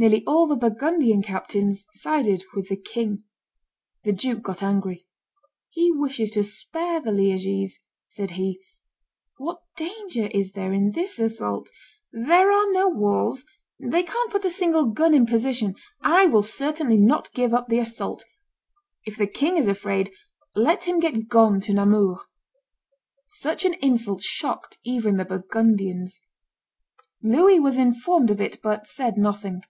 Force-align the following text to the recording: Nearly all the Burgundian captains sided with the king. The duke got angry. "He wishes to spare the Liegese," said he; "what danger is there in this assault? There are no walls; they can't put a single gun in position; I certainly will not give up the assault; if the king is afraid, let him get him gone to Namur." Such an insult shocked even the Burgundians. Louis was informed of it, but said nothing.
Nearly 0.00 0.22
all 0.28 0.46
the 0.46 0.54
Burgundian 0.54 1.22
captains 1.22 1.84
sided 1.92 2.44
with 2.54 2.68
the 2.68 2.76
king. 2.76 3.24
The 4.04 4.12
duke 4.12 4.42
got 4.42 4.62
angry. 4.62 5.08
"He 5.70 5.90
wishes 5.90 6.30
to 6.34 6.44
spare 6.44 7.00
the 7.00 7.10
Liegese," 7.10 7.80
said 8.06 8.30
he; 8.38 8.60
"what 9.38 9.58
danger 9.74 10.28
is 10.28 10.52
there 10.52 10.72
in 10.72 10.92
this 10.92 11.18
assault? 11.18 11.68
There 12.12 12.52
are 12.52 12.70
no 12.70 12.86
walls; 12.88 13.44
they 13.80 14.04
can't 14.04 14.30
put 14.30 14.44
a 14.44 14.50
single 14.50 14.84
gun 14.86 15.14
in 15.14 15.26
position; 15.26 15.74
I 16.00 16.30
certainly 16.42 16.96
will 16.96 17.08
not 17.08 17.32
give 17.32 17.52
up 17.52 17.66
the 17.68 17.80
assault; 17.80 18.24
if 19.04 19.16
the 19.16 19.26
king 19.26 19.56
is 19.56 19.66
afraid, 19.66 20.12
let 20.54 20.84
him 20.84 21.00
get 21.00 21.14
him 21.14 21.24
gone 21.26 21.60
to 21.62 21.74
Namur." 21.74 22.20
Such 23.30 23.64
an 23.64 23.74
insult 23.82 24.22
shocked 24.22 24.78
even 24.84 25.16
the 25.16 25.24
Burgundians. 25.24 26.20
Louis 27.20 27.58
was 27.58 27.76
informed 27.76 28.30
of 28.30 28.40
it, 28.40 28.62
but 28.62 28.86
said 28.86 29.16
nothing. 29.18 29.62